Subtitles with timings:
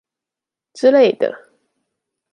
[0.73, 1.51] 之類的！